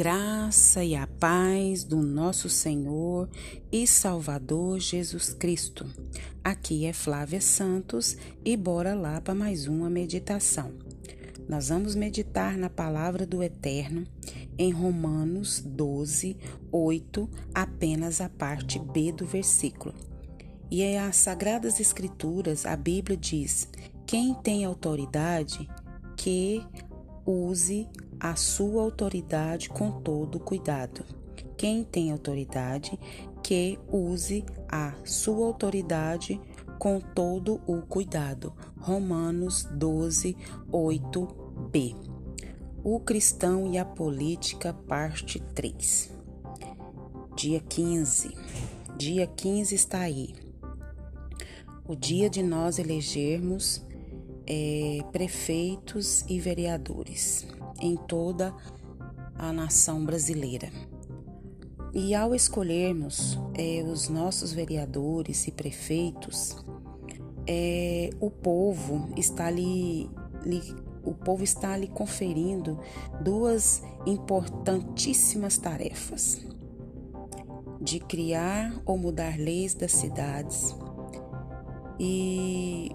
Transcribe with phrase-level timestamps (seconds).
[0.00, 3.28] graça e a paz do nosso Senhor
[3.70, 5.84] e Salvador Jesus Cristo.
[6.42, 10.72] Aqui é Flávia Santos e bora lá para mais uma meditação.
[11.46, 14.06] Nós vamos meditar na palavra do Eterno
[14.56, 16.34] em Romanos 12,
[16.72, 19.94] 8, apenas a parte B do versículo.
[20.70, 23.68] E é as Sagradas Escrituras, a Bíblia diz:
[24.06, 25.68] quem tem autoridade,
[26.16, 26.66] que
[27.26, 27.86] use
[28.20, 31.02] a sua autoridade com todo cuidado.
[31.56, 32.98] Quem tem autoridade,
[33.42, 36.38] que use a sua autoridade
[36.78, 38.52] com todo o cuidado.
[38.78, 40.36] Romanos 12,
[40.70, 41.96] 8b.
[42.84, 46.10] O cristão e a política, parte 3.
[47.34, 48.36] Dia 15.
[48.96, 50.34] Dia 15 está aí.
[51.86, 53.84] O dia de nós elegermos
[54.46, 57.46] é, prefeitos e vereadores
[57.80, 58.54] em toda
[59.34, 60.70] a nação brasileira.
[61.92, 66.56] E ao escolhermos é, os nossos vereadores e prefeitos,
[67.46, 70.08] é, o povo está ali,
[70.44, 70.62] li,
[71.02, 72.78] o povo está lhe conferindo
[73.20, 76.46] duas importantíssimas tarefas:
[77.80, 80.76] de criar ou mudar leis das cidades
[81.98, 82.94] e,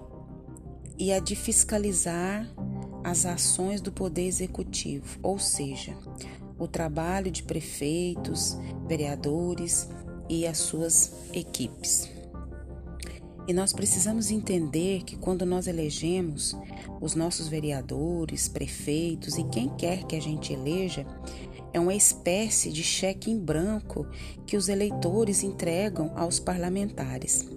[0.98, 2.48] e a de fiscalizar
[3.06, 5.96] as ações do Poder Executivo, ou seja,
[6.58, 9.88] o trabalho de prefeitos, vereadores
[10.28, 12.10] e as suas equipes.
[13.46, 16.56] E nós precisamos entender que quando nós elegemos
[17.00, 21.06] os nossos vereadores, prefeitos e quem quer que a gente eleja,
[21.72, 24.04] é uma espécie de cheque em branco
[24.44, 27.48] que os eleitores entregam aos parlamentares.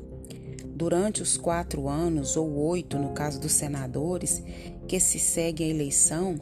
[0.75, 4.43] Durante os quatro anos, ou oito no caso dos senadores,
[4.89, 6.35] que se seguem a eleição,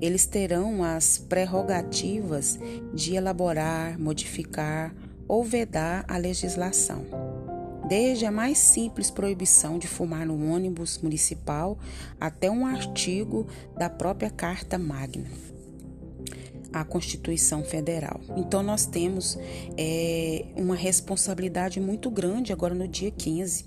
[0.00, 2.58] eles terão as prerrogativas
[2.92, 4.92] de elaborar, modificar
[5.28, 7.06] ou vedar a legislação.
[7.88, 11.78] Desde a mais simples proibição de fumar no ônibus municipal
[12.20, 13.46] até um artigo
[13.78, 15.53] da própria Carta Magna
[16.74, 18.20] à Constituição Federal.
[18.36, 19.38] Então, nós temos
[19.78, 23.64] é, uma responsabilidade muito grande agora no dia 15.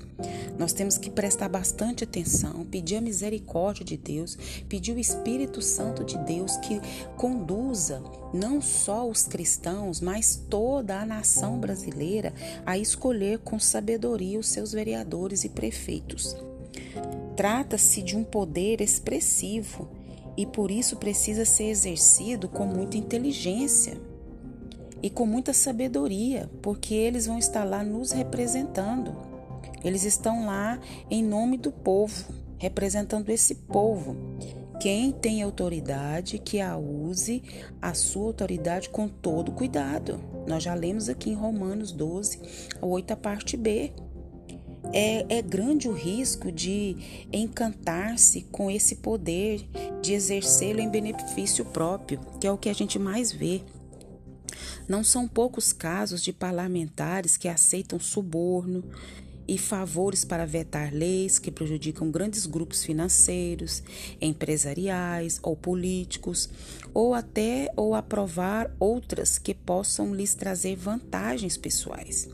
[0.59, 4.38] Nós temos que prestar bastante atenção, pedir a misericórdia de Deus,
[4.68, 6.81] pedir o Espírito Santo de Deus que
[7.16, 8.03] conduza
[8.34, 12.34] não só os cristãos, mas toda a nação brasileira
[12.66, 16.35] a escolher com sabedoria os seus vereadores e prefeitos.
[17.38, 19.96] Trata-se de um poder expressivo
[20.37, 23.99] e por isso precisa ser exercido com muita inteligência
[25.01, 29.15] e com muita sabedoria, porque eles vão estar lá nos representando.
[29.83, 32.25] Eles estão lá em nome do povo,
[32.57, 34.15] representando esse povo.
[34.79, 37.41] Quem tem autoridade, que a use
[37.81, 40.19] a sua autoridade com todo cuidado.
[40.47, 42.39] Nós já lemos aqui em Romanos 12,
[42.79, 43.91] a 8, a parte B
[44.93, 49.67] é, é grande o risco de encantar-se com esse poder,
[50.01, 53.61] de exercê-lo em benefício próprio, que é o que a gente mais vê.
[54.87, 58.83] Não são poucos casos de parlamentares que aceitam suborno
[59.47, 63.81] e favores para vetar leis que prejudicam grandes grupos financeiros,
[64.19, 66.49] empresariais ou políticos,
[66.93, 72.27] ou até ou aprovar outras que possam lhes trazer vantagens pessoais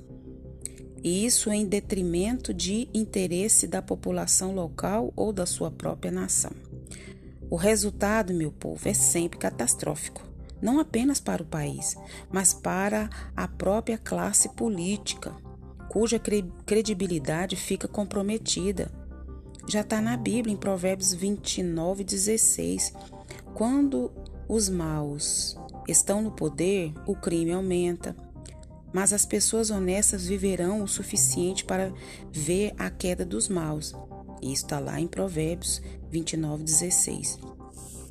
[1.04, 6.52] e isso em detrimento de interesse da população local ou da sua própria nação.
[7.50, 10.24] O resultado, meu povo, é sempre catastrófico,
[10.62, 11.96] não apenas para o país,
[12.32, 15.36] mas para a própria classe política,
[15.90, 16.20] cuja
[16.66, 18.90] credibilidade fica comprometida.
[19.68, 22.94] Já está na Bíblia, em Provérbios 29, 16.
[23.54, 24.12] Quando
[24.48, 25.56] os maus
[25.88, 28.16] estão no poder, o crime aumenta,
[28.94, 31.92] mas as pessoas honestas viverão o suficiente para
[32.32, 33.94] ver a queda dos maus.
[34.42, 35.82] Isso está lá em Provérbios
[36.12, 37.40] 29, 16.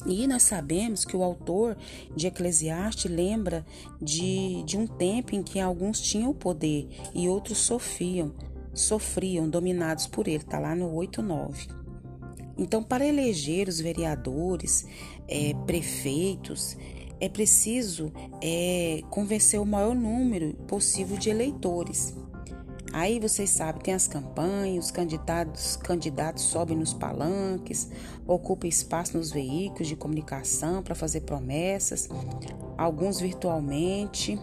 [0.04, 1.76] E nós sabemos que o autor
[2.16, 3.64] de Eclesiastes lembra
[4.00, 8.34] de, de um tempo em que alguns tinham poder e outros sofriam,
[8.74, 10.38] sofriam dominados por ele.
[10.38, 11.68] Está lá no 8, 9.
[12.58, 14.86] Então, para eleger os vereadores,
[15.28, 16.76] é, prefeitos,
[17.22, 22.12] é preciso é, convencer o maior número possível de eleitores.
[22.92, 27.88] Aí vocês sabem, tem as campanhas, os candidatos, candidatos sobem nos palanques,
[28.26, 32.08] ocupam espaço nos veículos de comunicação para fazer promessas,
[32.76, 34.36] alguns virtualmente,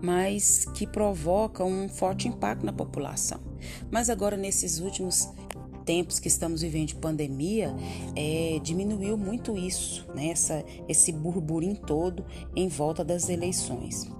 [0.00, 3.38] mas que provocam um forte impacto na população.
[3.90, 5.28] Mas agora, nesses últimos
[5.84, 7.74] tempos que estamos vivendo de pandemia,
[8.16, 10.28] é, diminuiu muito isso, né?
[10.28, 12.24] Essa, esse burburinho todo
[12.54, 14.10] em volta das eleições.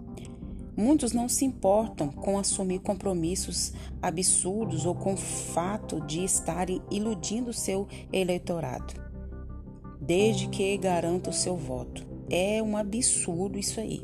[0.77, 7.53] Muitos não se importam com assumir compromissos absurdos ou com o fato de estarem iludindo
[7.53, 8.95] seu eleitorado,
[10.01, 12.07] desde que garanta o seu voto.
[12.31, 14.03] É um absurdo isso aí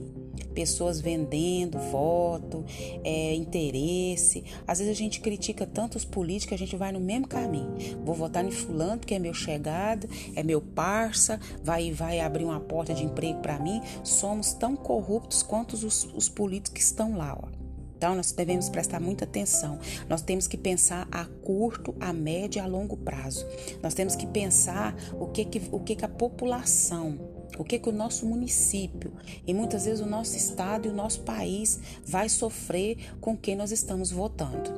[0.57, 2.65] pessoas vendendo voto,
[3.05, 4.43] é, interesse.
[4.67, 7.77] Às vezes a gente critica tanto os políticos, a gente vai no mesmo caminho.
[8.03, 12.59] Vou votar em fulano porque é meu chegado, é meu parça, vai vai abrir uma
[12.59, 13.83] porta de emprego para mim.
[14.03, 17.67] Somos tão corruptos quanto os, os políticos que estão lá, ó.
[17.97, 19.79] Então, nós devemos prestar muita atenção.
[20.07, 23.47] Nós temos que pensar a curto, a médio e a longo prazo.
[23.83, 27.89] Nós temos que pensar o que, que, o que, que a população o que, que
[27.89, 29.13] o nosso município
[29.47, 33.73] e muitas vezes o nosso estado e o nosso país vai sofrer com quem nós
[33.73, 34.71] estamos votando.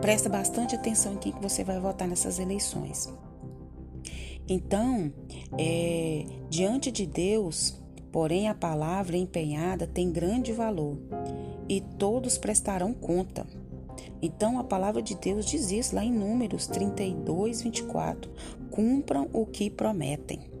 [0.00, 3.12] Presta bastante atenção em quem que você vai votar nessas eleições.
[4.48, 5.12] Então,
[5.58, 7.80] é, diante de Deus,
[8.12, 10.98] porém a palavra empenhada tem grande valor
[11.68, 13.46] e todos prestarão conta.
[14.20, 18.30] Então a palavra de Deus diz isso lá em Números 32, 24:
[18.70, 20.57] cumpram o que prometem.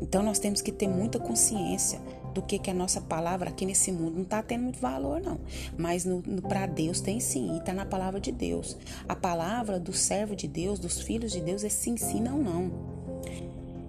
[0.00, 2.00] Então nós temos que ter muita consciência
[2.34, 5.40] do que, que a nossa palavra aqui nesse mundo não está tendo muito valor, não.
[5.76, 6.06] Mas
[6.46, 8.76] para Deus tem sim, e está na palavra de Deus.
[9.08, 12.70] A palavra do servo de Deus, dos filhos de Deus, é sim, sim, não, não.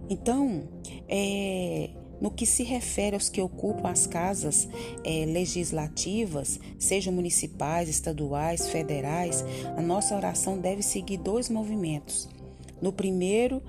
[0.10, 0.64] Então,
[1.10, 1.90] é,
[2.22, 4.68] no que se refere aos que ocupam as casas
[5.04, 9.44] é, legislativas, sejam municipais, estaduais, federais,
[9.76, 12.30] a nossa oração deve seguir dois movimentos.
[12.82, 13.62] No primeiro,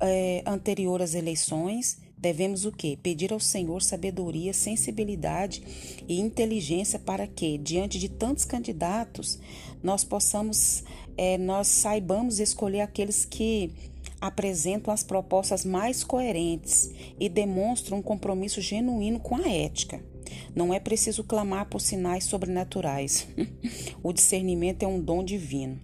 [0.00, 2.98] é, anterior às eleições, devemos o quê?
[3.02, 5.62] Pedir ao Senhor sabedoria, sensibilidade
[6.08, 9.38] e inteligência para que, diante de tantos candidatos,
[9.82, 10.84] nós possamos,
[11.16, 13.70] é, nós saibamos escolher aqueles que
[14.20, 16.90] apresentam as propostas mais coerentes
[17.20, 20.02] e demonstram um compromisso genuíno com a ética.
[20.54, 23.28] Não é preciso clamar por sinais sobrenaturais.
[24.02, 25.78] o discernimento é um dom divino.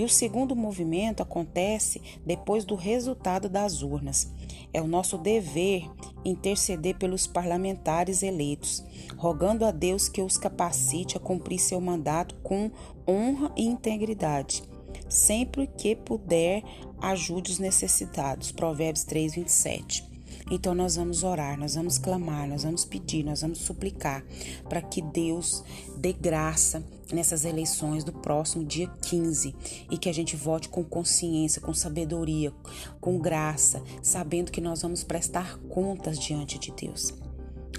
[0.00, 4.32] E o segundo movimento acontece depois do resultado das urnas.
[4.72, 5.90] É o nosso dever
[6.24, 8.82] interceder pelos parlamentares eleitos,
[9.18, 12.70] rogando a Deus que os capacite a cumprir seu mandato com
[13.06, 14.62] honra e integridade.
[15.06, 16.62] Sempre que puder,
[16.98, 18.50] ajude os necessitados.
[18.50, 20.09] Provérbios 3, 27.
[20.50, 24.24] Então nós vamos orar, nós vamos clamar, nós vamos pedir, nós vamos suplicar
[24.68, 25.62] para que Deus
[25.96, 29.54] dê graça nessas eleições do próximo dia 15
[29.90, 32.52] e que a gente vote com consciência, com sabedoria,
[33.00, 37.14] com graça, sabendo que nós vamos prestar contas diante de Deus.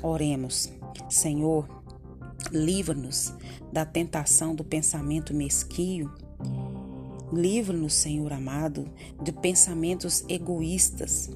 [0.01, 0.71] Oremos.
[1.09, 1.67] Senhor,
[2.51, 3.33] livra-nos
[3.71, 6.11] da tentação do pensamento mesquio.
[7.31, 8.85] Livra-nos, Senhor amado,
[9.21, 11.29] de pensamentos egoístas.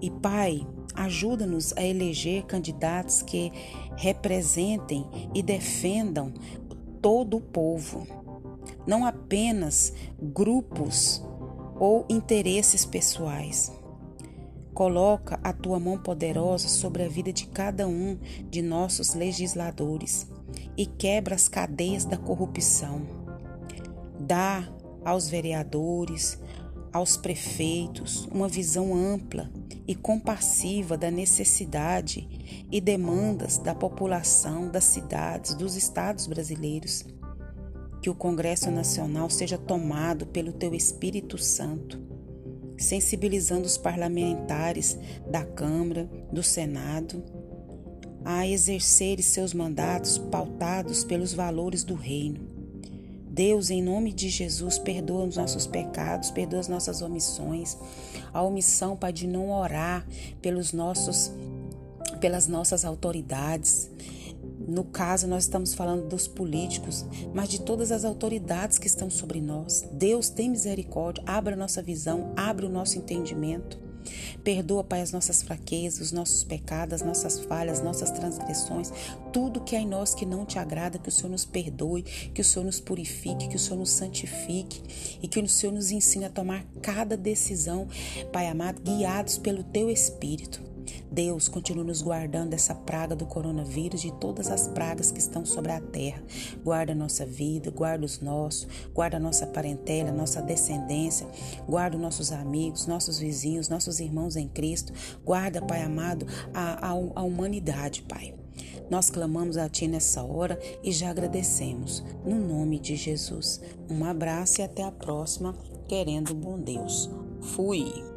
[0.00, 3.52] E Pai, ajuda-nos a eleger candidatos que
[3.96, 6.32] representem e defendam
[7.00, 8.06] todo o povo,
[8.86, 11.24] não apenas grupos
[11.78, 13.72] ou interesses pessoais.
[14.74, 18.16] Coloca a tua mão poderosa sobre a vida de cada um
[18.48, 20.30] de nossos legisladores
[20.76, 23.02] e quebra as cadeias da corrupção.
[24.20, 24.68] Dá
[25.04, 26.38] aos vereadores,
[26.92, 29.50] aos prefeitos uma visão ampla
[29.86, 32.28] e compassiva da necessidade
[32.70, 37.04] e demandas da população das cidades, dos estados brasileiros.
[38.02, 42.00] Que o Congresso Nacional seja tomado pelo Teu Espírito Santo,
[42.76, 44.96] sensibilizando os parlamentares
[45.28, 47.24] da Câmara, do Senado,
[48.24, 52.57] a exercerem seus mandatos pautados pelos valores do Reino
[53.38, 57.76] Deus, em nome de Jesus, perdoa os nossos pecados, perdoa as nossas omissões.
[58.32, 60.04] A omissão, Pai, de não orar
[60.42, 61.30] pelos nossos,
[62.20, 63.88] pelas nossas autoridades.
[64.66, 69.40] No caso, nós estamos falando dos políticos, mas de todas as autoridades que estão sobre
[69.40, 69.88] nós.
[69.92, 73.87] Deus tem misericórdia, abre a nossa visão, abre o nosso entendimento.
[74.42, 78.92] Perdoa, Pai, as nossas fraquezas, os nossos pecados, as nossas falhas, nossas transgressões,
[79.32, 82.40] tudo que há em nós que não te agrada, que o Senhor nos perdoe, que
[82.40, 84.82] o Senhor nos purifique, que o Senhor nos santifique
[85.22, 87.88] e que o Senhor nos ensine a tomar cada decisão,
[88.32, 90.77] Pai amado, guiados pelo teu Espírito.
[91.10, 95.72] Deus continue nos guardando dessa praga do coronavírus, de todas as pragas que estão sobre
[95.72, 96.22] a terra.
[96.62, 101.26] Guarda a nossa vida, guarda os nossos, guarda a nossa parentela, nossa descendência,
[101.66, 104.92] guarda os nossos amigos, nossos vizinhos, nossos irmãos em Cristo.
[105.24, 108.34] Guarda, Pai amado, a, a, a humanidade, Pai.
[108.90, 112.02] Nós clamamos a Ti nessa hora e já agradecemos.
[112.24, 113.60] No nome de Jesus.
[113.90, 115.54] Um abraço e até a próxima.
[115.86, 117.10] querendo um bom Deus.
[117.40, 118.07] Fui!